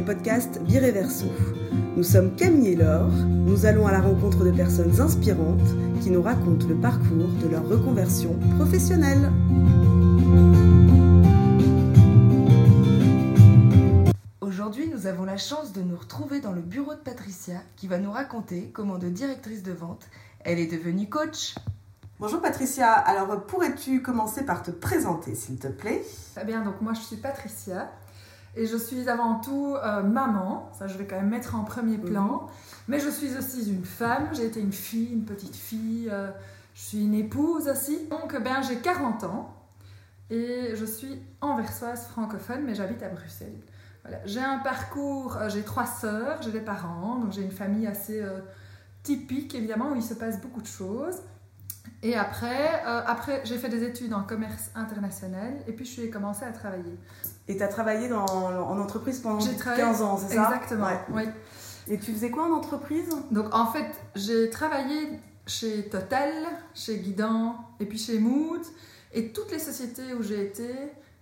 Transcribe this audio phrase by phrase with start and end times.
[0.00, 1.26] les podcasts Bireverso.
[1.94, 5.60] Nous sommes Camille et Laure, nous allons à la rencontre de personnes inspirantes
[6.00, 9.30] qui nous racontent le parcours de leur reconversion professionnelle.
[14.40, 17.98] Aujourd'hui, nous avons la chance de nous retrouver dans le bureau de Patricia qui va
[17.98, 20.06] nous raconter comment de directrice de vente,
[20.44, 21.56] elle est devenue coach.
[22.20, 26.02] Bonjour Patricia, alors pourrais-tu commencer par te présenter s'il te plaît?
[26.34, 27.90] Très bien, donc moi je suis Patricia
[28.56, 31.98] et je suis avant tout euh, maman, ça je vais quand même mettre en premier
[31.98, 32.10] mhm.
[32.10, 32.46] plan,
[32.88, 36.30] mais je suis aussi une femme, j'ai été une fille, une petite fille, euh,
[36.74, 38.06] je suis une épouse aussi.
[38.08, 39.54] Donc ben, j'ai 40 ans
[40.30, 43.60] et je suis anversoise francophone mais j'habite à Bruxelles.
[44.02, 44.18] Voilà.
[44.24, 48.24] J'ai un parcours, euh, j'ai trois sœurs, j'ai des parents, donc j'ai une famille assez
[49.02, 51.22] typique évidemment où il se passe beaucoup de choses.
[52.02, 56.10] Et après, euh, après j'ai fait des études en commerce international et puis je suis
[56.10, 56.98] commencé à travailler.
[57.50, 60.44] Et tu as travaillé dans, en entreprise pendant 15 ans, c'est ça?
[60.44, 61.24] Exactement, oui.
[61.88, 63.08] Et tu faisais quoi en entreprise?
[63.32, 66.30] Donc en fait, j'ai travaillé chez Total,
[66.74, 68.60] chez Guidant et puis chez Mood.
[69.12, 70.70] Et toutes les sociétés où j'ai été,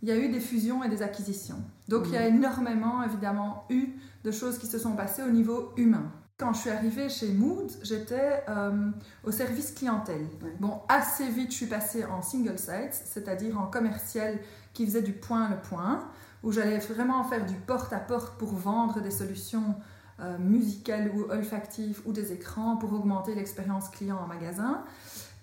[0.03, 1.63] il y a eu des fusions et des acquisitions.
[1.89, 2.37] Donc il y a mmh.
[2.37, 6.13] énormément, évidemment, eu de choses qui se sont passées au niveau humain.
[6.37, 8.91] Quand je suis arrivée chez Mood, j'étais euh,
[9.25, 10.27] au service clientèle.
[10.61, 14.39] Bon, assez vite, je suis passée en single site, c'est-à-dire en commercial
[14.79, 16.09] qui faisait du point le point,
[16.45, 19.75] où j'allais vraiment faire du porte-à-porte pour vendre des solutions
[20.21, 24.85] euh, musicales ou olfactives ou des écrans pour augmenter l'expérience client en magasin.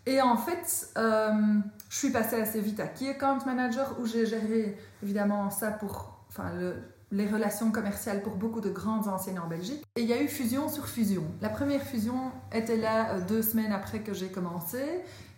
[0.06, 1.34] Et en fait, euh,
[1.90, 6.18] je suis passée assez vite à Key Account Manager, où j'ai géré évidemment ça pour
[6.30, 6.76] enfin, le,
[7.16, 9.82] les relations commerciales pour beaucoup de grandes anciennes en Belgique.
[9.96, 11.24] Et il y a eu fusion sur fusion.
[11.42, 14.84] La première fusion était là euh, deux semaines après que j'ai commencé.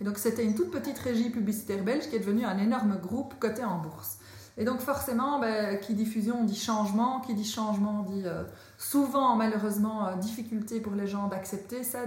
[0.02, 3.36] Et donc c'était une toute petite régie publicitaire belge qui est devenue un énorme groupe
[3.40, 4.18] coté en bourse.
[4.58, 8.44] Et donc forcément, ben, qui dit fusion dit changement, qui dit changement dit euh,
[8.80, 12.00] souvent malheureusement euh, difficulté pour les gens d'accepter ça,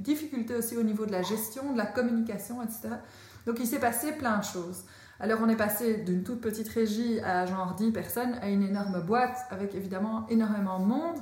[0.00, 2.96] difficulté aussi au niveau de la gestion, de la communication, etc.
[3.46, 4.82] Donc il s'est passé plein de choses.
[5.22, 9.00] Alors on est passé d'une toute petite régie à genre 10 personnes à une énorme
[9.00, 11.16] boîte avec évidemment énormément de monde.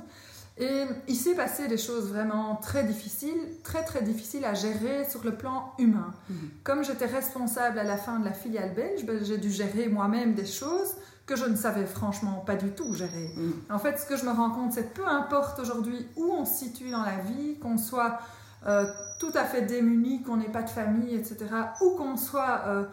[0.57, 5.23] Et il s'est passé des choses vraiment très difficiles, très très difficiles à gérer sur
[5.23, 6.13] le plan humain.
[6.29, 6.35] Mhm.
[6.63, 10.33] Comme j'étais responsable à la fin de la filiale belge, ben, j'ai dû gérer moi-même
[10.33, 10.95] des choses
[11.27, 13.31] que je ne savais franchement pas du tout gérer.
[13.37, 13.53] Mhm.
[13.69, 16.65] En fait, ce que je me rends compte, c'est peu importe aujourd'hui où on se
[16.65, 18.19] situe dans la vie, qu'on soit
[18.67, 18.85] euh,
[19.19, 21.37] tout à fait démuni, qu'on n'ait pas de famille, etc.,
[21.81, 22.83] ou qu'on soit euh,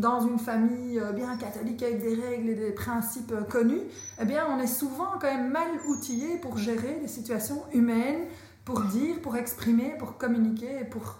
[0.00, 3.82] dans une famille euh, bien catholique avec des règles et des principes euh, connus,
[4.20, 8.24] eh bien, on est souvent quand même mal outillé pour gérer des situations humaines,
[8.64, 11.18] pour dire, pour exprimer, pour communiquer et pour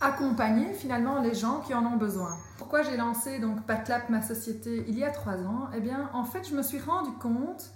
[0.00, 2.36] accompagner finalement les gens qui en ont besoin.
[2.56, 5.68] Pourquoi j'ai lancé donc Patlap, ma société, il y a trois ans?
[5.76, 7.70] Eh bien, en fait, je me suis rendu compte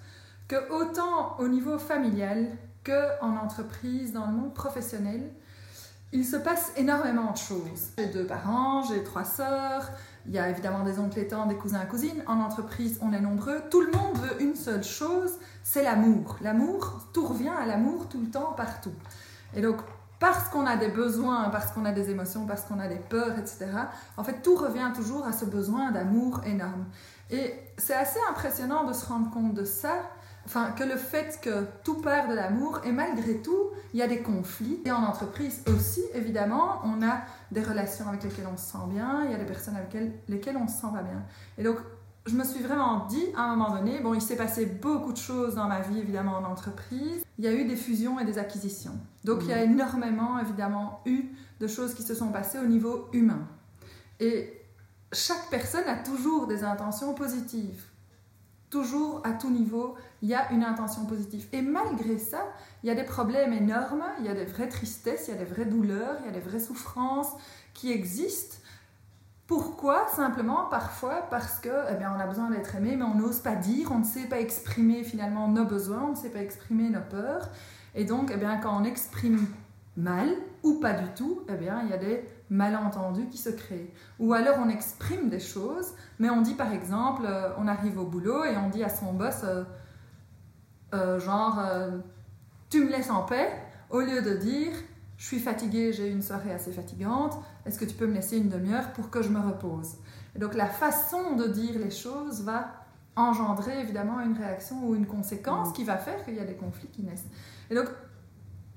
[0.49, 2.47] que autant au niveau familial
[2.83, 5.33] que en entreprise, dans le monde professionnel,
[6.13, 7.91] il se passe énormément de choses.
[7.99, 9.91] J'ai deux parents, j'ai trois sœurs,
[10.27, 12.23] il y a évidemment des oncles et tantes, des cousins et cousines.
[12.27, 13.61] En entreprise, on est nombreux.
[13.71, 16.37] Tout le monde veut une seule chose, c'est l'amour.
[16.41, 18.93] L'amour, tout revient à l'amour tout le temps, partout.
[19.55, 19.77] Et donc,
[20.19, 23.39] parce qu'on a des besoins, parce qu'on a des émotions, parce qu'on a des peurs,
[23.39, 23.67] etc.,
[24.17, 26.87] en fait, tout revient toujours à ce besoin d'amour énorme.
[27.31, 29.97] Et c'est assez impressionnant de se rendre compte de ça,
[30.47, 34.07] enfin, que le fait que tout part de l'amour, et malgré tout, il y a
[34.07, 34.81] des conflits.
[34.85, 39.23] Et en entreprise aussi, évidemment, on a des relations avec lesquelles on se sent bien,
[39.25, 39.97] il y a des personnes avec
[40.29, 41.23] lesquelles on se sent pas bien.
[41.59, 41.79] Et donc,
[42.27, 45.19] je me suis vraiment dit à un moment donné, bon, il s'est passé beaucoup de
[45.19, 47.23] choses dans ma vie, évidemment, en entreprise.
[47.39, 48.99] Il y a eu des fusions et des acquisitions.
[49.25, 51.25] Donc, il y a énormément, évidemment, eu
[51.61, 53.47] de choses qui se sont passées au niveau humain.
[54.21, 54.61] Et
[55.13, 57.85] chaque personne a toujours des intentions positives
[58.75, 61.47] toujours à tout niveau, il y a une intention positive.
[61.53, 62.45] Et malgré ça,
[62.83, 65.39] il y a des problèmes énormes, il y a des vraies tristesses, il y a
[65.39, 67.31] des vraies douleurs, il y a des vraies souffrances
[67.73, 68.57] qui existent.
[69.47, 70.09] Pourquoi?
[70.09, 73.55] Simplement parfois parce que eh bien, on a besoin d'être aimé, mais on n'ose pas
[73.55, 77.03] dire, on ne sait pas exprimer finalement nos besoins, on ne sait pas exprimer nos
[77.09, 77.51] peurs.
[77.95, 79.47] Et donc, eh bien, quand on exprime
[79.97, 80.35] mal
[80.65, 83.93] ou pas du tout, eh bien, il y a des malentendus qui se créent.
[84.19, 88.07] Ou alors on exprime des choses, mais on dit par exemple, euh, on arrive au
[88.07, 89.65] boulot et on dit à son boss, euh,
[90.95, 91.61] euh, genre,
[92.71, 93.51] tu me laisses en paix,
[93.91, 94.73] au lieu de dire,
[95.17, 98.49] je suis fatiguée, j'ai une soirée assez fatigante, est-ce que tu peux me laisser une
[98.49, 99.97] demi-heure pour que je me repose?
[100.37, 102.85] Et donc la façon de dire les choses va
[103.17, 106.89] engendrer évidemment une réaction ou une conséquence qui va faire qu'il y a des conflits
[106.89, 107.27] qui naissent.
[107.71, 107.87] Et donc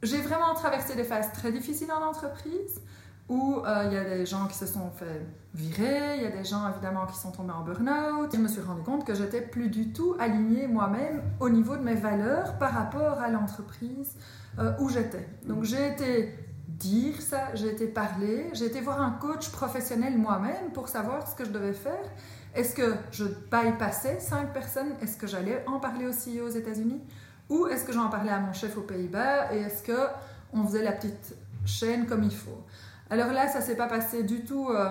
[0.03, 2.81] j'ai vraiment traversé des phases très difficiles en entreprise
[3.29, 6.31] où euh, il y a des gens qui se sont fait virer, il y a
[6.31, 8.29] des gens évidemment qui sont tombés en burn-out.
[8.33, 11.83] Je me suis rendu compte que j'étais plus du tout alignée moi-même au niveau de
[11.83, 14.15] mes valeurs par rapport à l'entreprise
[14.59, 15.27] euh, où j'étais.
[15.45, 20.71] Donc j'ai été dire ça, j'ai été parler, j'ai été voir un coach professionnel moi-même
[20.73, 22.05] pour savoir ce que je devais faire.
[22.55, 24.93] Est-ce que je bypassais cinq personnes?
[25.01, 27.01] Est-ce que j'allais en parler aussi aux États-Unis?
[27.49, 29.53] Ou est-ce que j'en parlais à mon chef aux Pays-Bas?
[29.53, 30.07] Et est-ce que
[30.53, 31.35] on faisait la petite
[31.65, 32.63] chaîne comme il faut?
[33.09, 34.89] Alors là, ça s'est pas passé du tout euh,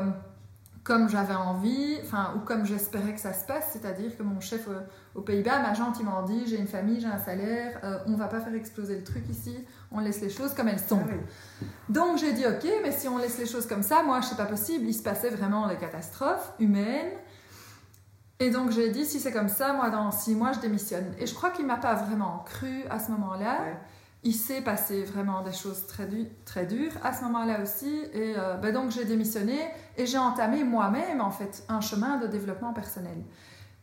[0.86, 4.68] comme j'avais envie, enfin ou comme j'espérais que ça se passe, c'est-à-dire que mon chef
[4.68, 4.80] euh,
[5.14, 8.28] aux Pays-Bas m'a gentiment dit j'ai une famille, j'ai un salaire, on euh, on va
[8.28, 9.56] pas faire exploser le truc ici,
[9.90, 11.02] on laisse les choses comme elles sont.
[11.04, 14.36] Ah Donc j'ai dit ok, mais si on laisse les choses comme ça, moi sais
[14.36, 17.10] pas possible, il se passait vraiment des catastrophes humaines.
[18.38, 21.12] Et donc j'ai dit si c'est comme ça, moi dans six mois je démissionne.
[21.18, 23.58] Et je crois qu'il m'a pas vraiment cru à ce moment-là.
[24.26, 26.08] Il s'est passé vraiment des choses très,
[26.44, 28.02] très dures à ce moment-là aussi.
[28.12, 29.56] Et euh, ben donc j'ai démissionné
[29.96, 33.18] et j'ai entamé moi-même en fait un chemin de développement personnel.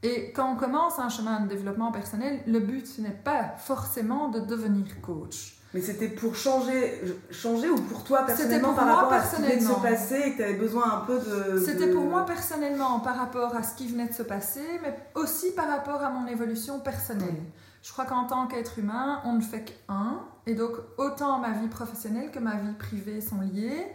[0.03, 4.27] Et quand on commence un chemin de développement personnel, le but ce n'est pas forcément
[4.27, 5.61] de devenir coach.
[5.73, 7.01] Mais c'était pour changer,
[7.31, 9.79] changer ou pour toi personnellement pour par moi, rapport à ce qui venait de se
[9.79, 11.57] passer et que tu avais besoin un peu de...
[11.57, 15.51] C'était pour moi personnellement par rapport à ce qui venait de se passer, mais aussi
[15.53, 17.41] par rapport à mon évolution personnelle.
[17.81, 20.19] Je crois qu'en tant qu'être humain, on ne fait qu'un.
[20.45, 23.87] Et donc, autant ma vie professionnelle que ma vie privée sont liées.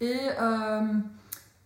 [0.00, 0.18] Et...
[0.40, 0.82] Euh,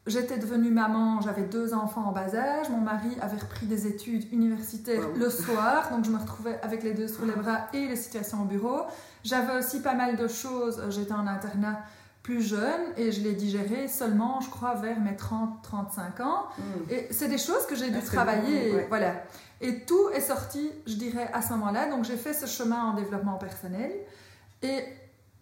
[0.07, 4.33] J'étais devenue maman, j'avais deux enfants en bas âge, mon mari avait repris des études
[4.33, 7.97] universitaires le soir, donc je me retrouvais avec les deux sur les bras et les
[7.97, 8.83] situations au bureau.
[9.25, 11.81] J'avais aussi pas mal de choses, j'étais en internat
[12.23, 16.45] plus jeune et je l'ai digéré seulement, je crois, vers mes 30-35 ans.
[16.57, 16.63] Hmm.
[16.93, 19.13] Et c'est des choses que j'ai dû travailler, voilà.
[19.61, 21.91] Et tout est sorti, je dirais, à ce moment-là.
[21.91, 23.91] Donc j'ai fait ce chemin en développement personnel.
[24.63, 24.85] Et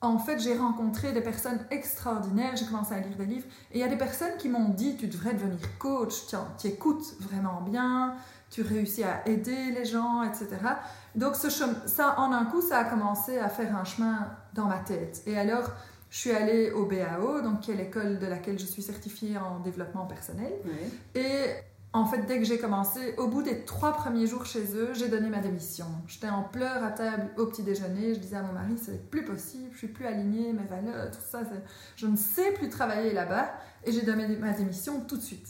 [0.00, 3.80] en fait, j'ai rencontré des personnes extraordinaires, j'ai commencé à lire des livres, et il
[3.80, 6.26] y a des personnes qui m'ont dit, tu devrais devenir coach,
[6.58, 8.14] tu écoutes vraiment bien,
[8.50, 10.48] tu réussis à aider les gens, etc.
[11.14, 14.78] Donc ce ça, en un coup, ça a commencé à faire un chemin dans ma
[14.78, 15.22] tête.
[15.26, 15.70] Et alors,
[16.10, 19.58] je suis allée au BAO, donc qui est l'école de laquelle je suis certifiée en
[19.60, 20.52] développement personnel.
[21.14, 21.46] Et
[21.94, 25.06] en fait, dès que j'ai commencé, au bout des trois premiers jours chez eux, j'ai
[25.06, 25.86] donné ma démission.
[26.08, 28.14] J'étais en pleurs à table au petit déjeuner.
[28.14, 31.20] Je disais à mon mari, c'est plus possible, je suis plus alignée, mes valeurs, tout
[31.24, 31.42] ça,
[31.94, 33.48] je ne sais plus travailler là-bas.
[33.84, 35.46] Et j'ai donné ma démission tout de suite,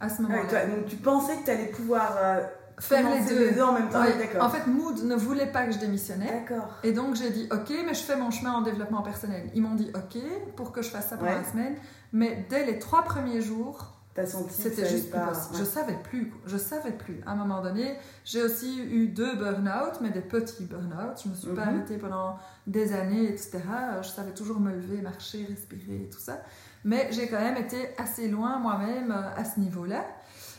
[0.00, 0.66] à ce moment-là.
[0.66, 2.40] donc tu pensais que tu allais pouvoir euh,
[2.80, 3.62] faire les deux.
[3.62, 4.02] en même temps
[4.40, 6.44] En fait, Mood ne voulait pas que je démissionnais.
[6.82, 9.48] Et donc j'ai dit, ok, mais je fais mon chemin en développement personnel.
[9.54, 10.20] Ils m'ont dit, ok,
[10.56, 11.76] pour que je fasse ça pendant la semaine.
[12.12, 15.56] Mais dès les trois premiers jours, c'était juste plus possible.
[15.58, 16.32] Je savais plus.
[16.46, 17.20] Je savais plus.
[17.26, 21.20] À un moment donné, j'ai aussi eu deux burn-out, mais des petits burn-out.
[21.22, 21.76] Je me suis pas mhm.
[21.76, 23.60] arrêtée pendant des années, etc.
[24.02, 26.42] Je savais toujours me lever, marcher, respirer, tout ça.
[26.84, 30.04] Mais j'ai quand même été assez loin moi-même euh, à ce niveau-là.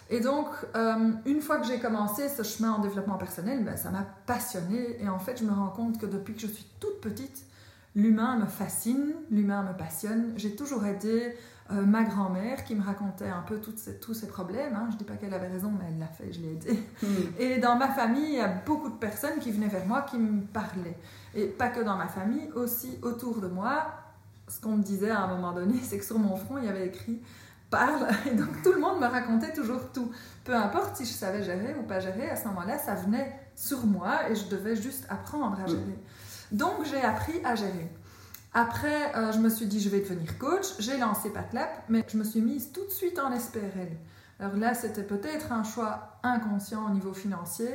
[0.09, 3.89] Et donc, euh, une fois que j'ai commencé ce chemin en développement personnel, ben, ça
[3.89, 5.01] m'a passionnée.
[5.01, 7.45] Et en fait, je me rends compte que depuis que je suis toute petite,
[7.95, 10.33] l'humain me fascine, l'humain me passionne.
[10.35, 11.35] J'ai toujours été
[11.71, 14.75] euh, ma grand-mère qui me racontait un peu ces, tous ces problèmes.
[14.75, 14.85] Hein.
[14.89, 16.79] Je ne dis pas qu'elle avait raison, mais elle l'a fait, je l'ai aidée.
[17.01, 17.39] Hmm.
[17.39, 20.17] Et dans ma famille, il y a beaucoup de personnes qui venaient vers moi, qui
[20.17, 20.97] me parlaient.
[21.33, 23.87] Et pas que dans ma famille, aussi autour de moi.
[24.47, 26.69] Ce qu'on me disait à un moment donné, c'est que sur mon front, il y
[26.69, 27.19] avait écrit
[27.71, 28.07] parle.
[28.31, 30.11] Et donc tout le monde me racontait toujours tout.
[30.43, 33.85] Peu importe si je savais gérer ou pas gérer, à ce moment-là, ça venait sur
[33.85, 35.69] moi et je devais juste apprendre à hmm.
[35.69, 35.99] gérer.
[36.51, 37.89] Donc j'ai appris à gérer.
[38.57, 40.65] Après, euh, je me suis dit, je vais devenir coach.
[40.79, 43.89] J'ai lancé PatLab, mais je me suis mise tout de suite en SPRL.
[44.39, 47.69] Alors là, c'était peut-être un choix inconscient au niveau financier,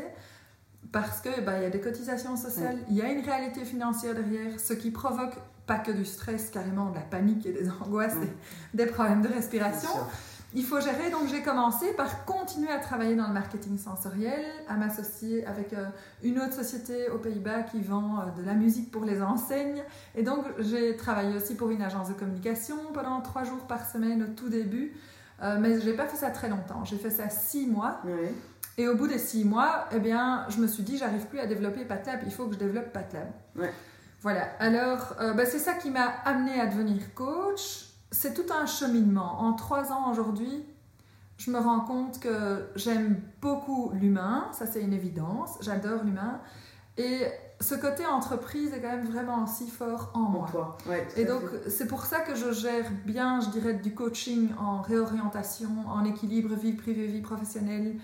[0.91, 4.15] parce que bah, il y a des cotisations sociales, il y a une réalité financière
[4.15, 5.35] derrière, ce qui provoque
[5.67, 9.29] pas que du stress, carrément de la panique et des angoisses, des, des, problèmes de
[9.29, 9.91] respiration
[10.55, 11.11] il faut gérer.
[11.11, 15.87] Donc j'ai commencé par continuer à travailler dans le marketing sensoriel, à m'associer avec euh,
[16.23, 19.83] une autre société aux Pays-Bas qui vend euh, de la musique pour les enseignes.
[20.15, 24.23] Et donc j'ai travaillé aussi pour une agence de communication pendant trois jours par semaine
[24.23, 24.93] au tout début.
[25.43, 26.85] Euh, mais je n'ai pas fait ça très longtemps.
[26.85, 28.01] J'ai fait ça six mois.
[28.77, 31.47] Et au bout des six mois, eh bien, je me suis dit, j'arrive plus à
[31.47, 33.29] développer PatLab, il faut que je développe PatLab.
[34.23, 34.43] Voilà.
[34.59, 39.41] Alors, bah, c'est ça qui m'a amené à devenir coach c'est tout un cheminement.
[39.41, 40.65] En trois ans aujourd'hui,
[41.39, 46.41] je me rends compte que j'aime beaucoup l'humain, ça c'est une évidence, j'adore l'humain.
[46.99, 47.27] Et
[47.61, 50.77] ce côté entreprise est quand même vraiment si fort en moi.
[51.17, 55.71] et donc c'est pour ça que je gère bien, je dirais, du coaching en réorientation,
[55.89, 57.97] en équilibre vie privée, vie professionnelle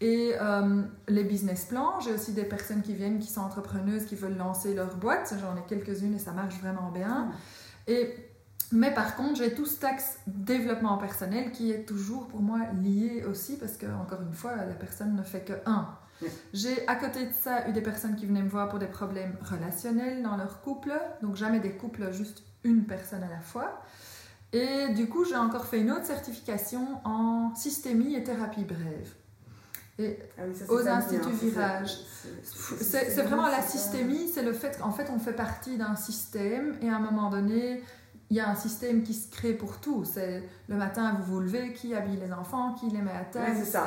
[0.00, 2.00] et euh, les business plans.
[2.00, 5.34] J'ai aussi des personnes qui viennent, qui sont entrepreneuses, qui veulent lancer leur boîte.
[5.40, 7.30] J'en ai quelques-unes et ça marche vraiment bien.
[7.86, 8.23] Et
[8.72, 13.24] Mais par contre, j'ai tout ce axe développement personnel qui est toujours pour moi lié
[13.28, 15.88] aussi parce que, encore une fois, la personne ne fait que un.
[16.52, 19.36] J'ai à côté de ça eu des personnes qui venaient me voir pour des problèmes
[19.42, 20.92] relationnels dans leur couple,
[21.22, 23.82] donc jamais des couples, juste une personne à la fois.
[24.52, 29.12] Et du coup, j'ai encore fait une autre certification en systémie et thérapie brève.
[29.98, 31.98] Et ah aux instituts Virage.
[32.42, 36.88] C'est vraiment la systémie, c'est le fait qu'en fait on fait partie d'un système et
[36.88, 37.80] à un moment donné,
[38.30, 40.04] il y a un système qui se crée pour tout.
[40.04, 43.58] C'est le matin, vous vous levez, qui habille les enfants, qui les met à table,
[43.58, 43.80] etc.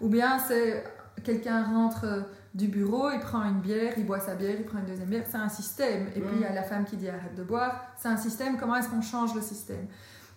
[0.00, 0.84] Ou bien c'est
[1.24, 2.06] quelqu'un rentre
[2.54, 5.24] du bureau, il prend une bière, il boit sa bière, il prend une deuxième bière.
[5.28, 6.08] C'est un système.
[6.14, 7.82] Et puis il y a la femme qui dit arrête de boire.
[7.98, 8.56] C'est un système.
[8.56, 9.86] Comment est-ce qu'on change le système?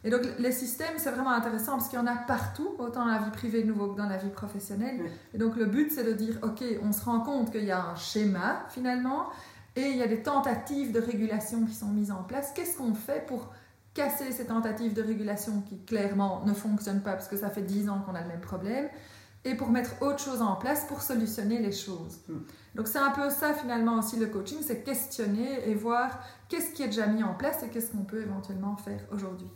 [0.04, 3.12] Et donc, les systèmes, c'est vraiment intéressant parce qu'il y en a partout, autant dans
[3.12, 5.02] la vie privée de nouveau que dans la vie professionnelle.
[5.34, 7.84] Et donc, le but, c'est de dire, OK, on se rend compte qu'il y a
[7.84, 9.30] un schéma, finalement,
[9.76, 12.52] et il y a des tentatives de régulation qui sont mises en place.
[12.54, 13.54] Qu'est-ce qu'on fait pour
[13.94, 17.90] casser ces tentatives de régulation qui, clairement, ne fonctionnent pas parce que ça fait 10
[17.90, 18.88] ans qu'on a le même problème
[19.46, 22.20] et pour mettre autre chose en place pour solutionner les choses?
[22.28, 22.40] Hmm.
[22.76, 26.84] Donc c'est un peu ça finalement aussi le coaching, c'est questionner et voir qu'est-ce qui
[26.84, 29.48] est déjà mis en place et qu'est-ce qu'on peut éventuellement faire aujourd'hui.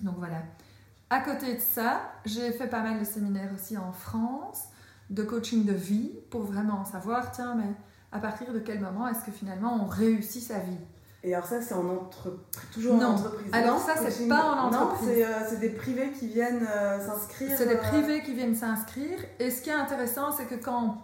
[0.00, 0.42] Donc voilà.
[1.08, 4.64] À côté de ça, j'ai fait pas mal de séminaires aussi en France,
[5.08, 7.72] de coaching de vie, pour vraiment savoir, tiens, mais
[8.12, 10.78] à partir de quel moment est-ce que finalement on réussit sa vie?
[11.26, 13.50] Et alors ça, c'est en entreprise, toujours en entreprise.
[13.52, 15.08] Alors ça, c'est pas en entreprise.
[15.08, 17.50] Non, euh, c'est des privés qui viennent euh, s'inscrire.
[17.56, 19.18] C'est des euh, privés qui viennent s'inscrire.
[19.40, 20.94] Et ce qui est intéressant, c'est que quand on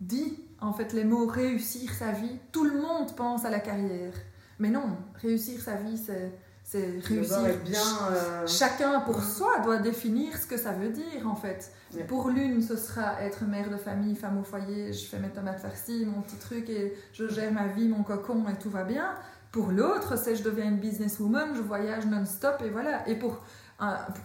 [0.00, 4.14] dit en fait les mots réussir sa vie, tout le monde pense à la carrière.
[4.60, 4.84] Mais non,
[5.20, 6.32] réussir sa vie, c'est
[6.72, 7.38] c'est réussir.
[7.64, 11.70] Bien, euh, Chacun pour soi doit définir ce que ça veut dire en fait.
[12.08, 15.60] Pour l'une, ce sera être mère de famille, femme au foyer, je fais mes tomates
[15.60, 19.10] farcies, mon petit truc et je gère ma vie, mon cocon et tout va bien.
[19.50, 23.06] Pour l'autre, c'est je deviens une businesswoman, je voyage non-stop et voilà.
[23.06, 23.42] Et pour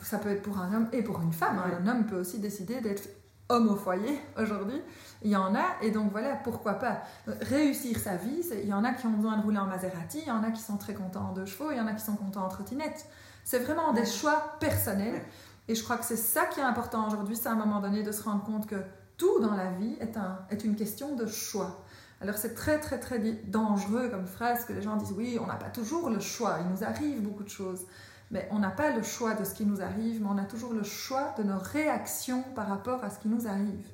[0.01, 1.60] ça peut être pour un homme et pour une femme.
[1.60, 1.80] Hein.
[1.84, 3.10] Un homme peut aussi décider d'être
[3.50, 4.82] homme au foyer aujourd'hui.
[5.24, 7.01] Il y en a, et donc voilà, pourquoi pas.
[7.25, 10.27] Réussir sa vie, il y en a qui ont besoin de rouler en Maserati, il
[10.27, 12.04] y en a qui sont très contents en deux chevaux, il y en a qui
[12.04, 13.06] sont contents en trottinette.
[13.44, 15.22] C'est vraiment des choix personnels.
[15.70, 18.04] Et je crois que c'est ça qui est important aujourd'hui, c'est à un moment donné
[18.04, 18.82] de se rendre compte que
[19.18, 21.84] tout dans la vie est, un, est une question de choix.
[22.22, 25.56] Alors c'est très très très dangereux comme phrase que les gens disent oui, on n'a
[25.56, 27.86] pas toujours le choix, il nous arrive beaucoup de choses.
[28.31, 30.74] Mais on n'a pas le choix de ce qui nous arrive, mais on a toujours
[30.74, 33.88] le choix de nos réactions par rapport à ce qui nous arrive.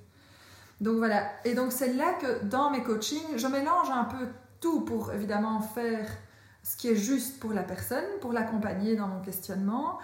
[0.81, 4.27] Donc voilà, et donc c'est là que dans mes coachings, je mélange un peu
[4.59, 6.07] tout pour évidemment faire
[6.63, 9.99] ce qui est juste pour la personne, pour l'accompagner dans mon questionnement.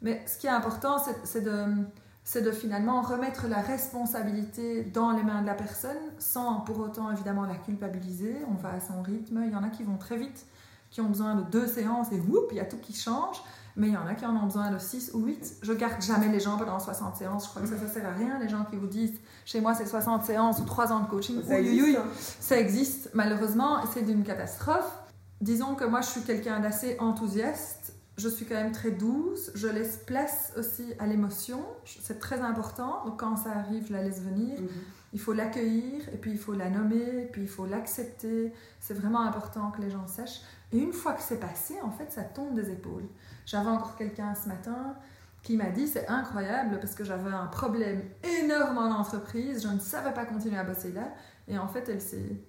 [0.00, 5.42] Mais ce qui est important, c'est de, de finalement remettre la responsabilité dans les mains
[5.42, 8.36] de la personne sans pour autant évidemment la culpabiliser.
[8.48, 9.42] On va à son rythme.
[9.44, 10.46] Il y en a qui vont très vite,
[10.90, 13.42] qui ont besoin de deux séances et whoop, il y a tout qui change.
[13.76, 15.56] Mais il y en a qui en ont besoin de 6 ou 8.
[15.62, 17.44] Je garde jamais les gens pendant 60 séances.
[17.44, 18.38] Je crois que ça, ça sert à rien.
[18.38, 21.42] Les gens qui vous disent chez moi c'est 60 séances ou 3 ans de coaching.
[21.44, 21.98] Ça, existe,
[22.40, 24.98] ça existe malheureusement et c'est d'une catastrophe.
[25.40, 27.94] Disons que moi je suis quelqu'un d'assez enthousiaste.
[28.16, 29.50] Je suis quand même très douce.
[29.56, 31.60] Je laisse place aussi à l'émotion.
[31.84, 33.04] C'est très important.
[33.04, 34.60] Donc quand ça arrive, je la laisse venir.
[34.60, 34.68] Mhm.
[35.12, 38.52] Il faut l'accueillir et puis il faut la nommer et puis il faut l'accepter.
[38.80, 40.42] C'est vraiment important que les gens sachent.
[40.72, 43.06] Et une fois que c'est passé, en fait, ça tombe des épaules.
[43.46, 44.96] J'avais encore quelqu'un ce matin
[45.42, 48.02] qui m'a dit c'est incroyable parce que j'avais un problème
[48.40, 51.12] énorme en entreprise, je ne savais pas continuer à bosser là
[51.46, 52.40] et en fait elle s'est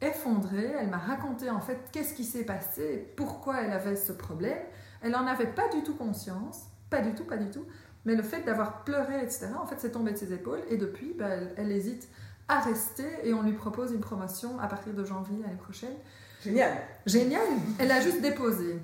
[0.00, 4.58] effondrée, elle m'a raconté en fait qu'est-ce qui s'est passé, pourquoi elle avait ce problème.
[5.02, 7.64] Elle n'en avait pas du tout conscience, pas du tout, pas du tout,
[8.04, 11.14] mais le fait d'avoir pleuré, etc., en fait c'est tombé de ses épaules et depuis
[11.16, 12.08] bah, elle, elle, hésite
[12.48, 15.94] à rester et on lui propose une promotion à partir de janvier l'année prochaine.
[16.42, 16.72] Génial.
[17.06, 17.46] Génial.
[17.78, 18.80] Elle a juste déposé.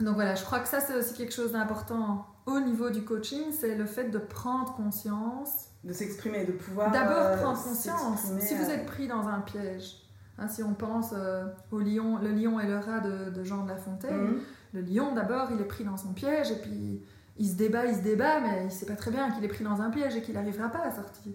[0.00, 3.52] Donc voilà, je crois que ça c'est aussi quelque chose d'important au niveau du coaching,
[3.52, 5.68] c'est le fait de prendre conscience.
[5.84, 6.90] De s'exprimer, de pouvoir.
[6.90, 8.20] D'abord euh, prendre conscience.
[8.40, 9.96] Si vous êtes pris dans un piège,
[10.38, 13.68] hein, si on pense euh, au lion, le lion et le rat de, Jean de
[13.68, 14.40] La Fontaine, mhm.
[14.74, 17.02] le lion d'abord il est pris dans son piège et puis
[17.38, 19.64] il se débat, il se débat, mais il sait pas très bien qu'il est pris
[19.64, 21.32] dans un piège et qu'il n'arrivera pas à sortir.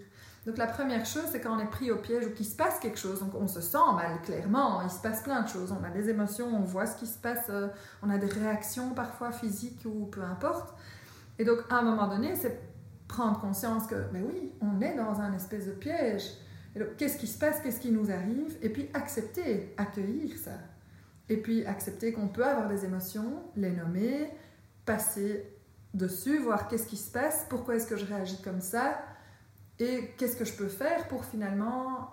[0.48, 2.78] Donc la première chose, c'est quand on est pris au piège ou qu'il se passe
[2.78, 5.84] quelque chose, donc on se sent mal, clairement, il se passe plein de choses, on
[5.84, 7.68] a des émotions, on voit ce qui se passe, euh,
[8.02, 10.74] on a des réactions parfois physiques ou peu importe.
[11.38, 12.62] Et donc à un moment donné, c'est
[13.08, 16.22] prendre conscience que, mais oui, on est dans un espèce de piège.
[16.74, 20.52] Et donc qu'est-ce qui se passe, qu'est-ce qui nous arrive, et puis accepter, accueillir ça.
[21.28, 24.30] Et puis accepter qu'on peut avoir des émotions, les nommer,
[24.86, 25.44] passer
[25.92, 28.98] dessus, voir qu'est-ce qui se passe, pourquoi est-ce que je réagis comme ça,
[29.78, 32.10] et qu'est-ce que je peux faire pour finalement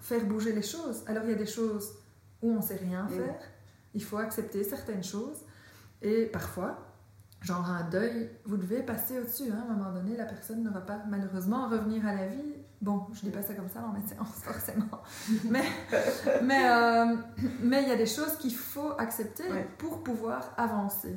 [0.00, 1.02] faire bouger les choses?
[1.06, 1.92] Alors il y a des choses
[2.42, 3.40] où on ne sait rien faire,
[3.94, 5.38] il faut accepter certaines choses,
[6.02, 6.78] et parfois
[7.40, 9.50] genre un deuil, vous devez passer au-dessus.
[9.50, 9.64] Hein.
[9.68, 12.54] À un moment donné, la personne ne va pas malheureusement revenir à la vie.
[12.80, 15.02] Bon, je dis pas ça comme ça dans mes séances, forcément.
[15.44, 15.64] mais
[16.42, 17.16] mais euh,
[17.60, 19.44] mais il y a des choses qu'il faut accepter
[19.78, 21.16] pour pouvoir avancer.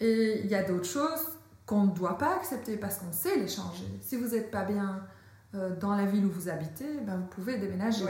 [0.00, 1.26] Et il y a d'autres choses
[1.64, 3.86] qu'on ne doit pas accepter parce qu'on sait les changer.
[4.02, 5.02] Si vous n'êtes pas bien
[5.80, 8.04] dans la ville où vous habitez, ben vous pouvez déménager.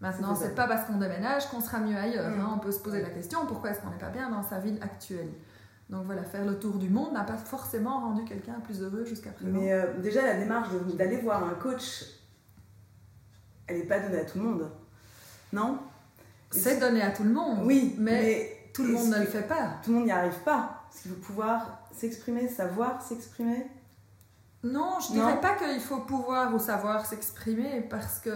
[0.00, 2.26] Maintenant, c'est pas parce qu'on déménage qu'on sera mieux ailleurs.
[2.26, 2.52] Hein.
[2.54, 4.78] On peut se poser la question pourquoi est-ce qu'on n'est pas bien dans sa ville
[4.82, 5.28] actuelle?
[5.90, 9.30] Donc voilà, faire le tour du monde n'a pas forcément rendu quelqu'un plus heureux jusqu'à
[9.30, 9.50] présent.
[9.52, 12.04] Mais euh, déjà, la démarche d'aller voir un coach,
[13.66, 14.70] elle n'est pas donnée à tout le monde.
[15.52, 15.78] Non?
[16.50, 17.60] C'est donné à tout le monde.
[17.64, 19.78] Oui, mais, tout le monde ne le fait pas.
[19.82, 20.84] Tout le monde n'y arrive pas.
[20.90, 23.66] Est-ce qu'il faut pouvoir s'exprimer, savoir s'exprimer
[24.64, 28.30] Non, je ne dirais pas qu'il faut pouvoir ou savoir s'exprimer parce que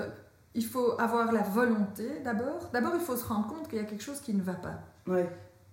[0.55, 2.71] il faut avoir la volonté d'abord.
[2.73, 4.81] D'abord, il faut se rendre compte qu'il y a quelque chose qui ne va pas.
[5.07, 5.29] Ouais.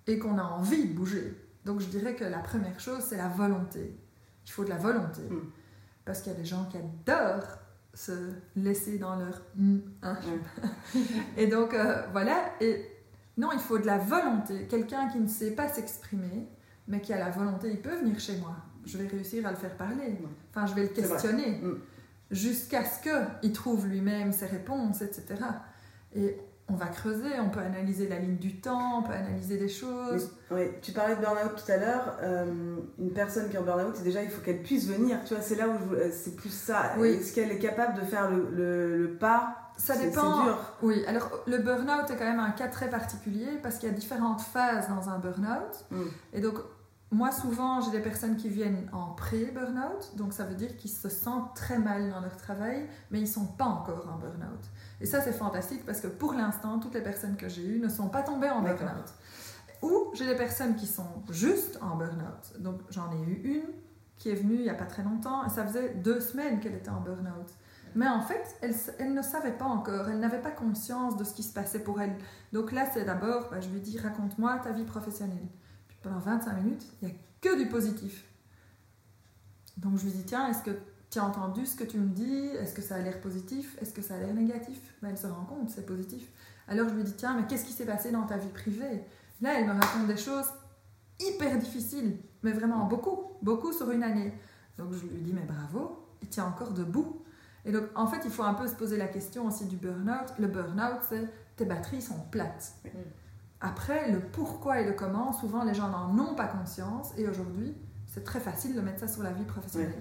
[0.08, 1.36] Et qu'on a envie de bouger.
[1.66, 3.98] Donc je dirais que la première chose, c'est la volonté.
[4.46, 5.22] Il faut de la volonté.
[5.22, 5.50] Hmm.
[6.06, 7.58] Parce qu'il y a des gens qui adorent
[7.94, 9.42] se laisser dans leur
[10.04, 10.18] hein.
[11.38, 12.52] et donc euh, voilà.
[12.62, 12.86] Et
[13.38, 14.68] non, il faut de la volonté.
[14.68, 16.48] Quelqu'un qui ne sait pas s'exprimer,
[16.88, 18.56] mais qui a la volonté, il peut venir chez moi.
[18.86, 20.18] Je vais réussir à le faire parler.
[20.52, 21.80] Enfin, je vais le questionner hmm.
[22.32, 23.02] jusqu'à ce
[23.42, 25.26] qu'il trouve lui-même ses réponses, etc.
[26.16, 26.38] Et
[26.68, 30.32] on va creuser, on peut analyser la ligne du temps, on peut analyser des choses.
[30.50, 32.18] Oui, tu parlais de burn-out tout à l'heure.
[32.24, 35.20] Euh, une personne qui est en burn-out, déjà, il faut qu'elle puisse venir.
[35.26, 35.78] Tu vois, c'est là où
[36.12, 36.98] c'est plus ça.
[37.00, 39.72] Est-ce qu'elle est capable de faire le, le, pas?
[39.78, 40.46] Ça dépend.
[40.46, 40.58] Dur.
[40.82, 43.96] Oui, alors le burn-out est quand même un cas très particulier parce qu'il y a
[43.96, 45.86] différentes phases dans un burn-out.
[45.92, 46.04] Mm.
[46.34, 46.56] Et donc,
[47.12, 50.16] moi, souvent, j'ai des personnes qui viennent en pré-burn-out.
[50.18, 53.28] Donc, ça veut dire qu'ils se sentent très mal dans leur travail, mais ils ne
[53.28, 54.66] sont pas encore en burn-out.
[55.00, 57.90] Et ça, c'est fantastique parce que pour l'instant, toutes les personnes que j'ai eues ne
[57.90, 59.14] sont pas tombées en burn-out.
[59.82, 62.60] Ou j'ai des personnes qui sont juste en burn-out.
[62.60, 63.74] Donc j'en ai eu une
[64.18, 66.76] qui est venue il n'y a pas très longtemps et ça faisait deux semaines qu'elle
[66.76, 67.50] était en burn-out.
[67.94, 71.34] Mais en fait, elle, elle, ne savait pas encore, elle n'avait pas conscience de ce
[71.34, 72.16] qui se passait pour elle.
[72.52, 75.48] Donc là, c'est d'abord, bah, je lui dis, raconte-moi ta vie professionnelle.
[76.06, 78.26] Pendant 25 minutes, il n'y a que du positif.
[79.78, 80.70] Donc je lui dis, tiens, est-ce que
[81.10, 82.46] tu as entendu ce que tu me dis?
[82.60, 83.76] Est-ce que ça a l'air positif?
[83.82, 84.78] Est-ce que ça a l'air négatif?
[85.02, 86.28] Ben, Elle se rend compte, c'est positif.
[86.68, 89.04] Alors je lui dis, tiens, mais qu'est-ce qui s'est passé dans ta vie privée?
[89.42, 90.46] Là, elle me raconte des choses
[91.20, 94.32] hyper difficiles, mais vraiment beaucoup, beaucoup sur une année.
[94.78, 97.24] Donc je lui dis, mais bravo, et tiens encore debout.
[97.66, 100.38] Et donc, en fait, il faut un peu se poser la question aussi du burn-out.
[100.38, 102.74] Le burn-out, c'est tes batteries sont plates.
[103.66, 107.12] Après, le pourquoi et le comment, souvent les gens n'en ont pas conscience.
[107.18, 107.74] Et aujourd'hui,
[108.06, 109.96] c'est très facile de mettre ça sur la vie professionnelle.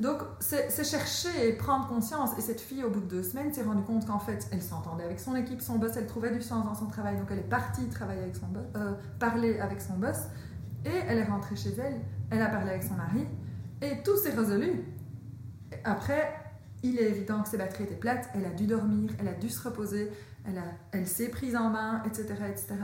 [0.00, 2.30] Donc, c'est chercher et prendre conscience.
[2.38, 5.04] Et cette fille, au bout de deux semaines, s'est rendue compte qu'en fait, elle s'entendait
[5.04, 7.18] avec son équipe, son boss, elle trouvait du sens dans son travail.
[7.18, 10.16] Donc, elle est partie travailler avec son boss, euh, parler avec son boss.
[10.86, 13.26] Et elle est rentrée chez elle, elle a parlé avec son mari.
[13.82, 14.82] Et tout s'est résolu.
[15.84, 16.34] Après,
[16.82, 18.30] il est évident que ses batteries étaient plates.
[18.34, 20.10] Elle a dû dormir, elle a dû se reposer,
[20.46, 22.74] elle, elle s'est prise en main, etc., etc.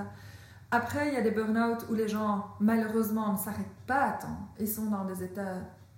[0.73, 4.49] Après, il y a des burn-out où les gens, malheureusement, ne s'arrêtent pas à temps
[4.59, 5.57] et sont dans des états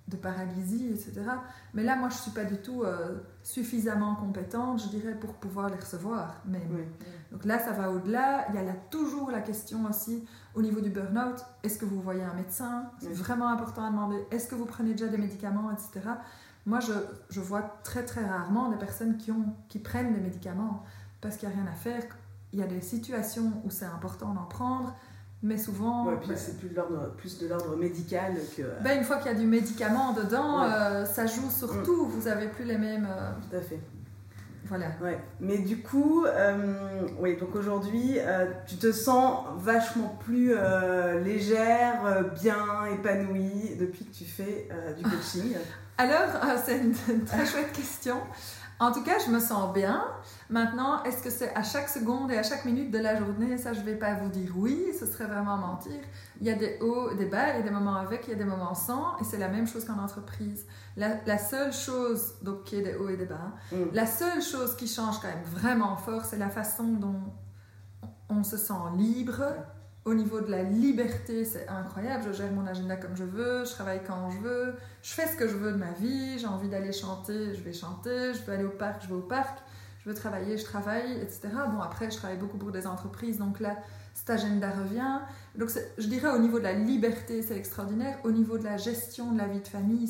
[0.09, 1.23] de paralysie, etc.
[1.75, 5.35] Mais là, moi, je ne suis pas du tout euh, suffisamment compétente, je dirais, pour
[5.35, 6.41] pouvoir les recevoir.
[6.47, 6.61] Mais,
[7.31, 8.47] Donc là, ça va au-delà.
[8.49, 12.01] Il y a là, toujours la question aussi, au niveau du burn-out, est-ce que vous
[12.01, 12.91] voyez un médecin?
[13.01, 14.25] C'est vraiment important à demander.
[14.31, 16.01] Est-ce que vous prenez déjà des médicaments, etc.
[16.65, 16.93] Moi, je,
[17.31, 20.85] je, vois très, très rarement des personnes qui, ont, qui prennent des médicaments
[21.23, 22.03] parce qu'il n'y a rien à faire.
[22.53, 24.95] Il y a des situations où c'est important d'en prendre
[25.43, 26.07] mais souvent.
[26.07, 28.63] Ouais, puis c'est plus de l'ordre, médical que.
[28.83, 31.83] Ben, une fois qu'il y a du médicament dedans, euh, ça joue sur mm.
[31.83, 32.07] tout.
[32.07, 33.09] Vous avez plus les mêmes.
[33.11, 33.81] Euh, tout à fait.
[34.67, 34.87] Voilà.
[35.03, 35.19] Ouais.
[35.41, 38.19] Mais du coup, euh, oui, donc aujourd'hui,
[38.67, 40.55] tu te sens vachement plus
[41.25, 45.57] légère, bien épanouie depuis que tu fais du coaching.
[45.99, 46.31] Alors,
[46.65, 48.17] c'est une, très chouette question.
[48.79, 50.05] En tout cas, je me sens bien.
[50.53, 53.73] Maintenant, est-ce que c'est à chaque seconde et à chaque minute de la journée Ça,
[53.73, 55.99] je ne vais pas vous dire oui, ce serait vraiment mentir.
[56.43, 58.33] Il y a des hauts et des bas, il y a des moments avec, il
[58.33, 60.67] y a des moments sans, et c'est la même chose qu'en entreprise.
[60.99, 63.77] La, seule chose, donc qui est des hauts et des bas, mm.
[63.95, 67.23] la seule chose qui change quand même vraiment fort, c'est la façon dont
[68.29, 69.43] on se sent libre.
[70.05, 72.25] Au niveau de la liberté, c'est incroyable.
[72.27, 75.37] Je gère mon agenda comme je veux, je travaille quand je veux, je fais ce
[75.37, 76.39] que je veux de ma vie.
[76.39, 78.35] J'ai envie d'aller chanter, je vais chanter.
[78.35, 79.61] Je veux aller au parc, je vais au parc.
[80.05, 81.49] Je veux travailler, je travaille, etc.
[81.71, 83.77] Bon, après, je travaille beaucoup pour des entreprises, donc là,
[84.15, 85.21] cet agenda revient.
[85.57, 88.19] Donc, je dirais au niveau de la liberté, c'est extraordinaire.
[88.25, 90.09] Au niveau de la gestion de la vie de famille,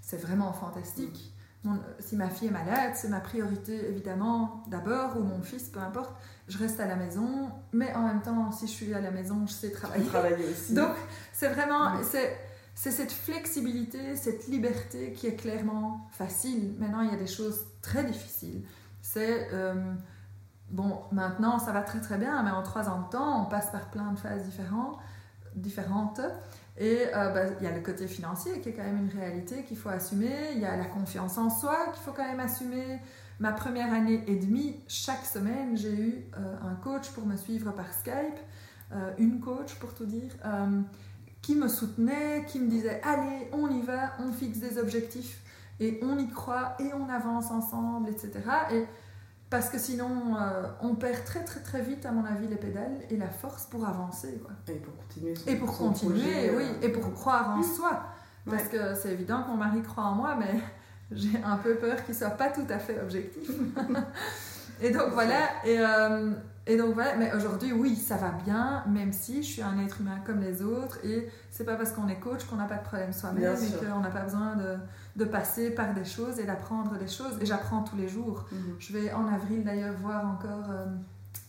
[0.00, 1.32] c'est vraiment fantastique.
[2.00, 6.12] si ma fille est malade, c'est ma priorité, évidemment, d'abord, ou mon fils, peu importe
[6.48, 9.46] je reste à la maison, mais en même temps, si je suis à la maison,
[9.46, 10.04] je sais travailler.
[10.04, 10.74] Travailler aussi.
[10.74, 10.94] Donc,
[11.32, 16.74] c'est vraiment, c'est cette flexibilité, cette liberté qui est clairement facile.
[16.78, 18.62] Maintenant, il y a des choses très difficiles.
[19.12, 19.74] C'est, euh,
[20.70, 23.70] bon, maintenant, ça va très très bien, mais en trois ans de temps, on passe
[23.70, 24.44] par plein de phases
[25.54, 26.20] différentes.
[26.78, 29.64] et euh, bah, il y a le côté financier qui est quand même une réalité
[29.64, 30.52] qu'il faut assumer.
[30.54, 33.00] Il y a la confiance en soi qu'il faut quand même assumer.
[33.38, 37.70] Ma première année et demie, chaque semaine, j'ai eu euh, un coach pour me suivre
[37.72, 38.38] par Skype,
[39.16, 40.32] une coach pour tout dire
[41.40, 45.41] qui me soutenait, qui me disait allez, on y va, on fixe des objectifs
[45.80, 48.32] et on y croit et on avance ensemble, etc.
[48.72, 48.84] Et
[49.52, 53.00] parce que sinon, euh, on perd très très très vite, à mon avis, les pédales
[53.10, 54.40] et la force pour avancer.
[54.42, 54.52] Quoi.
[54.68, 55.34] Et pour continuer.
[55.46, 58.02] et pour continuer, oui, euh, et pour croire en soi.
[58.48, 60.60] Parce que c'est évident que mon mari croit en moi, mais
[61.12, 63.50] j'ai un peu peur qu'il soit pas tout à fait objectif.
[64.80, 66.32] et donc voilà, et, euh,
[66.66, 70.00] et donc voilà, mais aujourd'hui, oui, ça va bien, même si je suis un être
[70.00, 70.98] humain comme les autres.
[71.04, 74.00] Et c'est pas parce qu'on est coach qu'on n'a pas de problème soi-même et qu'on
[74.00, 74.76] n'a pas besoin de,
[75.16, 77.38] de, passer par des choses et d'apprendre des choses.
[77.40, 78.46] Et j'apprends tous les jours.
[78.50, 78.76] Mhm.
[78.78, 80.86] Je vais en avril d'ailleurs voir encore euh,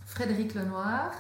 [0.06, 1.12] Frédéric Lenoir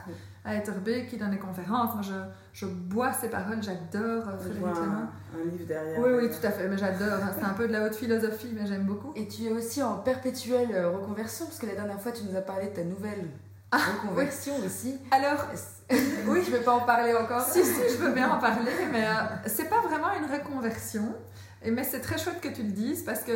[0.45, 1.93] à Etterbeek qui donne des conférences.
[1.93, 2.13] Moi, je,
[2.53, 5.07] je bois ses paroles, j'adore euh, Frédéric Lenoir.
[5.33, 5.99] Un, livre derrière.
[5.99, 7.23] Oui, oui, tout à fait, mais j'adore.
[7.23, 7.31] Hein.
[7.37, 9.13] C'est un peu de la haute philosophie, mais j'aime beaucoup.
[9.15, 12.35] Et tu es aussi en perpétuelle euh, reconversion, parce que la dernière fois, tu nous
[12.35, 13.29] as parlé de ta nouvelle
[13.71, 14.99] ah, reconversion aussi.
[15.09, 15.47] Alors,
[15.91, 17.41] oui, je ne vais pas en parler encore.
[17.41, 19.11] si, si, je veux bien en parler, mais euh,
[19.47, 21.15] c'est pas vraiment une reconversion.
[21.63, 23.31] Et, mais c'est très chouette que tu le dises parce que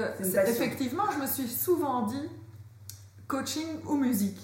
[0.47, 2.29] effectivement, je me suis souvent dit
[3.27, 4.39] coaching ou musique.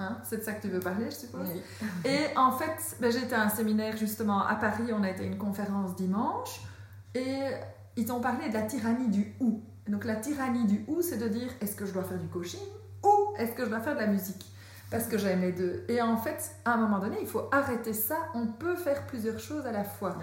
[0.00, 1.48] Hein, c'est de ça que tu veux parler, je suppose.
[2.04, 5.26] Et en fait, ben, j'étais à un séminaire justement à Paris, on a été à
[5.26, 6.60] une conférence dimanche,
[7.14, 7.50] et
[7.96, 9.60] ils ont parlé de la tyrannie du ou.
[9.88, 12.60] Donc la tyrannie du ou, c'est de dire est-ce que je dois faire du coaching
[13.02, 14.46] ou est-ce que je dois faire de la musique?
[14.90, 15.84] Parce que j'aime les deux.
[15.88, 18.16] Et en fait, à un moment donné, il faut arrêter ça.
[18.34, 20.16] On peut faire plusieurs choses à la fois.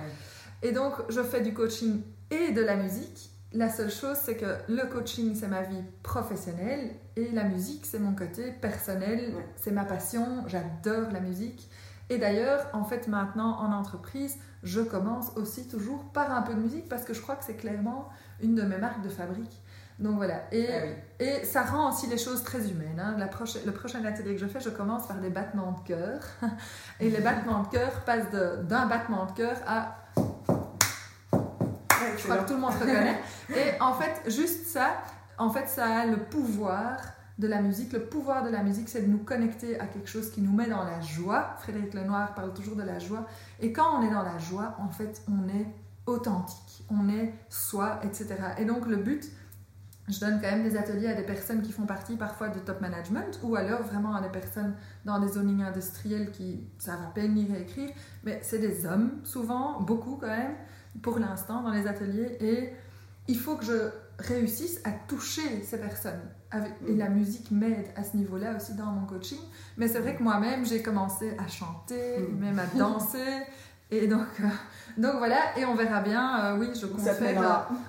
[0.64, 2.02] Et donc, je fais du coaching
[2.36, 3.30] et de la musique.
[3.54, 8.00] La seule chose, c'est que le coaching, c'est ma vie professionnelle et la musique, c'est
[8.00, 11.70] mon côté personnel, c'est ma passion, j'adore la musique.
[12.10, 16.60] Et d'ailleurs, en fait, maintenant, en entreprise, je commence aussi toujours par un peu de
[16.60, 18.10] musique parce que je crois que c'est clairement
[18.42, 19.62] une de mes marques de fabrique.
[20.00, 20.42] Donc voilà.
[20.52, 23.00] Et, ah et ça rend aussi les choses très humaines.
[23.00, 23.16] Hein.
[23.18, 23.30] La
[23.66, 26.20] le prochain atelier que je fais, je commence par des battements de cœur.
[27.00, 30.02] Et les battements de cœur passent d'un battement de cœur à.
[32.18, 33.20] Je crois que tout le monde reconnaît.
[33.50, 34.98] Et en fait, juste ça,
[35.38, 36.98] en fait, ça a le pouvoir
[37.38, 37.92] de la musique.
[37.94, 40.68] Le pouvoir de la musique, c'est de nous connecter à quelque chose qui nous met
[40.68, 41.56] dans la joie.
[41.60, 43.26] Frédéric Lenoir parle toujours de la joie.
[43.60, 45.68] Et quand on est dans la joie, en fait, on est
[46.06, 48.36] authentique, on est soi, etc.
[48.60, 49.26] Et donc, le but,
[50.08, 52.80] je donne quand même des ateliers à des personnes qui font partie parfois du top
[52.80, 57.34] management ou alors vraiment à des personnes dans des zonings industriels qui savent à peine
[57.34, 57.90] lire et écrire.
[58.24, 60.54] Mais c'est des hommes, souvent, beaucoup quand même,
[61.02, 62.38] pour l'instant, dans les ateliers.
[62.40, 62.70] Et
[63.28, 66.22] il faut que je réussisse à toucher ces personnes.
[66.88, 69.40] Et la musique m'aide à ce niveau-là aussi dans mon coaching.
[69.78, 72.40] Mais c'est vrai que moi-même, j'ai commencé à chanter, mm.
[72.40, 73.44] même à danser.
[73.92, 74.48] Et donc, euh,
[74.98, 76.46] donc voilà, et on verra bien.
[76.46, 76.88] Euh, oui, je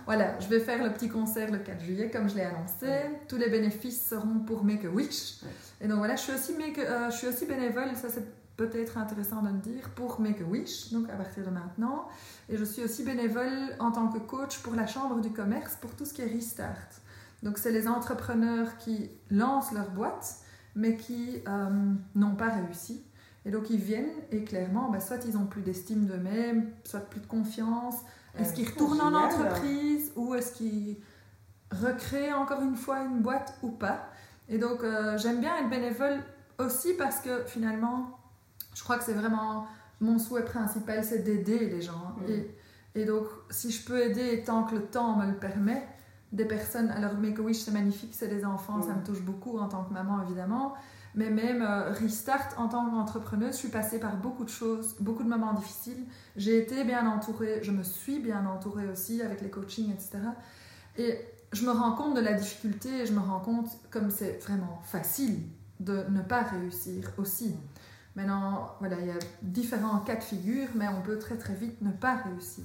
[0.05, 2.87] voilà, je vais faire le petit concert le 4 juillet, comme je l'ai annoncé.
[3.29, 5.41] Tous les bénéfices seront pour Make a Wish.
[5.81, 8.25] Et donc voilà, je suis aussi, make, euh, je suis aussi bénévole, ça c'est
[8.57, 12.09] peut-être intéressant de le dire, pour Make a Wish, donc à partir de maintenant.
[12.49, 15.95] Et je suis aussi bénévole en tant que coach pour la Chambre du commerce pour
[15.95, 17.01] tout ce qui est Restart.
[17.43, 20.37] Donc c'est les entrepreneurs qui lancent leur boîte,
[20.75, 21.43] mais qui
[22.15, 23.05] n'ont pas réussi
[23.47, 27.21] et donc ils viennent et clairement, bah, soit ils n'ont plus d'estime d'eux-mêmes, soit plus
[27.21, 27.95] de confiance.
[28.37, 30.97] Est-ce qu'ils retournent en entreprise ou est-ce qu'ils
[31.71, 34.09] recréent encore une fois une boîte ou pas?
[34.49, 36.19] Et donc euh, j'aime bien être bénévole
[36.59, 38.16] aussi parce que finalement,
[38.77, 39.67] je crois que c'est vraiment
[40.01, 42.15] mon souhait principal, c'est d'aider les gens.
[42.19, 42.31] Mm.
[42.31, 45.83] Et, et, donc si je peux aider tant que le temps me le permet,
[46.33, 49.01] des personnes, alors Make-A-Wish c'est magnifique, c'est des enfants, ça mm.
[49.01, 50.75] me touche beaucoup en tant que maman évidemment,
[51.15, 55.25] mais même euh, Restart en tant qu'entrepreneuse, je suis passée par beaucoup de choses, beaucoup
[55.25, 56.05] de moments difficiles.
[56.37, 60.19] J'ai été bien entourée, je me suis bien entourée aussi avec les coachings, etc.
[60.99, 61.19] Et
[61.53, 64.83] je me rends compte de la difficulté et je me rends compte comme c'est vraiment
[64.85, 65.39] facile
[65.81, 67.55] de ne pas réussir aussi.
[68.17, 71.81] Maintenant, voilà, il y a différents cas de figure, mais on peut très très vite
[71.83, 72.65] ne pas réussir.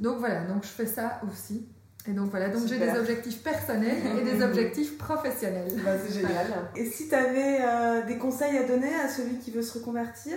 [0.00, 1.68] Donc voilà, donc je fais ça aussi.
[2.06, 5.72] Et donc voilà, donc j'ai des objectifs personnels et des objectifs professionnels.
[5.84, 6.46] Bah, c'est génial.
[6.76, 10.36] Et si tu avais euh, des conseils à donner à celui qui veut se reconvertir?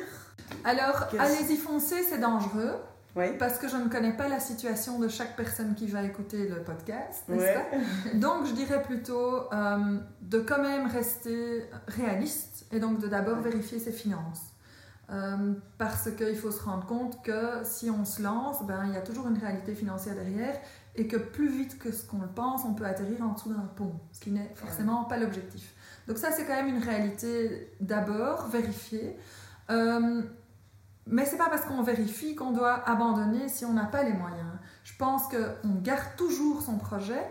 [0.63, 2.76] Alors, allez-y foncer, c'est dangereux.
[3.15, 3.36] Oui.
[3.39, 6.62] Parce que je ne connais pas la situation de chaque personne qui va écouter le
[6.63, 13.08] podcast, n'est-ce Donc, je dirais plutôt euh, de quand même rester réaliste et donc de
[13.08, 14.41] d'abord vérifier ses finances.
[15.10, 18.98] Euh, parce qu'il faut se rendre compte que si on se lance, ben, il y
[18.98, 20.60] a toujours une réalité financière derrière
[20.98, 23.70] et que plus vite que ce qu'on le pense, on peut atterrir en dessous d'un
[23.76, 25.74] pont, ce qui n'est forcément pas l'objectif.
[26.08, 29.15] Donc ça, c'est quand même une réalité d'abord vérifiée.
[29.70, 30.24] Euh,
[31.10, 34.52] mais c'est pas parce qu'on vérifie qu'on doit abandonner si on n'a pas les moyens.
[34.84, 37.24] Je pense qu'on garde toujours son projet,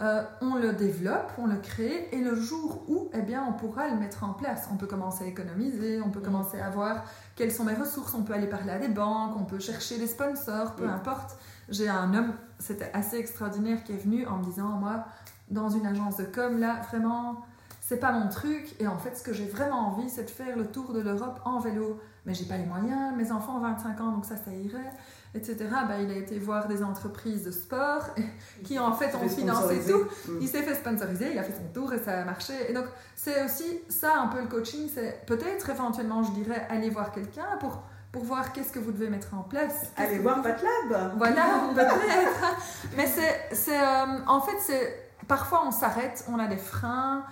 [0.00, 3.88] euh, on le développe, on le crée, et le jour où, eh bien, on pourra
[3.88, 4.68] le mettre en place.
[4.72, 6.24] On peut commencer à économiser, on peut mm.
[6.24, 7.04] commencer à voir
[7.36, 10.08] quelles sont mes ressources, on peut aller parler à des banques, on peut chercher des
[10.08, 10.90] sponsors, peu mm.
[10.90, 11.36] importe.
[11.68, 15.04] J'ai un homme, c'était assez extraordinaire, qui est venu en me disant, moi,
[15.50, 17.42] dans une agence de com, là, vraiment,
[17.80, 20.56] c'est pas mon truc, et en fait, ce que j'ai vraiment envie, c'est de faire
[20.56, 22.00] le tour de l'Europe en vélo.
[22.26, 24.92] Mais j'ai pas les moyens, mes enfants ont 25 ans, donc ça, ça irait
[25.34, 25.56] etc.
[25.88, 28.10] Bah, il a été voir des entreprises de sport
[28.64, 30.04] qui en fait ont financé tout.
[30.30, 30.38] Mm.
[30.40, 32.54] Il s'est fait sponsoriser, il a fait son tour et ça a marché.
[32.68, 36.90] Et donc c'est aussi ça un peu le coaching, c'est peut-être éventuellement je dirais aller
[36.90, 37.82] voir quelqu'un pour
[38.12, 39.90] pour voir qu'est-ce que vous devez mettre en place.
[39.96, 42.56] Allez voir PatLab Voilà, peut-être.
[42.96, 47.24] Mais c'est, euh, en fait, c'est parfois on s'arrête, on a des freins,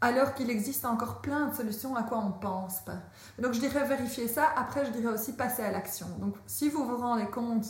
[0.00, 2.98] alors qu'il existe encore plein de solutions à quoi on pense pas.
[3.38, 6.06] Donc je dirais vérifier ça, après je dirais aussi passer à l'action.
[6.20, 7.66] Donc si vous vous rendez compte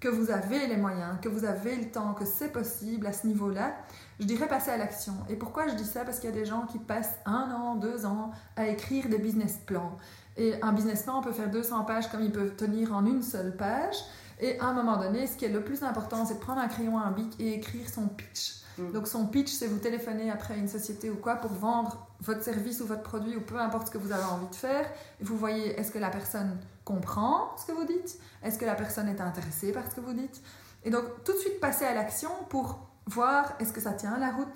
[0.00, 3.26] que vous avez les moyens, que vous avez le temps, que c'est possible à ce
[3.26, 3.74] niveau-là,
[4.18, 5.12] je dirais passer à l'action.
[5.28, 6.04] Et pourquoi je dis ça?
[6.04, 9.18] Parce qu'il y a des gens qui passent un an, deux ans à écrire des
[9.18, 9.96] business plans.
[10.38, 13.22] Et un business plan, on peut faire 200 pages comme il peut tenir en une
[13.22, 13.96] seule page.
[14.38, 16.68] Et à un moment donné, ce qui est le plus important, c'est de prendre un
[16.68, 18.62] crayon, un bic et écrire son pitch.
[18.78, 18.92] Mm.
[18.92, 22.80] Donc son pitch, c'est vous téléphoner après une société ou quoi pour vendre votre service
[22.80, 24.90] ou votre produit ou peu importe ce que vous avez envie de faire.
[25.20, 28.18] Vous voyez, est-ce que la personne comprend ce que vous dites?
[28.42, 30.42] Est-ce que la personne est intéressée par ce que vous dites?
[30.84, 34.30] Et donc tout de suite passer à l'action pour voir est-ce que ça tient la
[34.30, 34.46] route?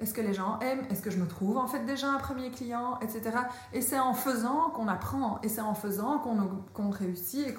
[0.00, 0.84] Est-ce que les gens aiment?
[0.90, 2.98] Est-ce que je me trouve en fait déjà un premier client?
[3.00, 3.22] Etc.
[3.72, 7.54] Et c'est en faisant qu'on apprend, et c'est en faisant qu'on réussit et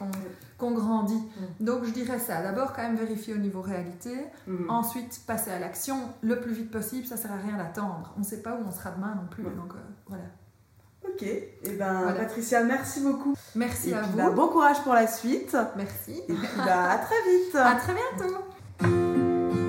[0.58, 1.16] qu'on grandit.
[1.60, 1.66] Mm.
[1.66, 2.42] Donc je dirais ça.
[2.42, 4.70] D'abord quand même vérifier au niveau réalité, mm.
[4.70, 7.06] ensuite passer à l'action le plus vite possible.
[7.06, 8.14] Ça sert à rien d'attendre.
[8.18, 9.44] On ne sait pas où on sera demain non plus.
[9.44, 10.24] Donc euh, voilà.
[11.06, 13.36] Ok, et eh ben Patricia, merci beaucoup.
[13.56, 14.18] Merci à vous.
[14.18, 15.56] Bah, bon courage pour la suite.
[15.76, 16.22] Merci.
[16.28, 17.56] Et puis bah, à très vite.
[17.56, 19.13] À très bientôt.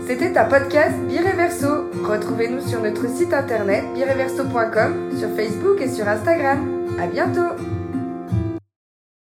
[0.07, 1.91] C'était un podcast Bireverso.
[2.05, 6.87] Retrouvez-nous sur notre site internet bireverso.com, sur Facebook et sur Instagram.
[7.01, 7.74] À bientôt!